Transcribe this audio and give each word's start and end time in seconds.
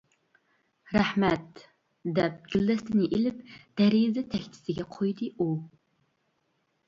-رەھمەت، 0.93 1.65
-دەپ 2.15 2.39
گۈلدەستىنى 2.55 3.05
ئېلىپ 3.17 3.43
دېرىزە 3.81 4.23
تەكچىسىگە 4.31 4.87
قويدى 4.95 5.29
ئۇ. 5.45 5.49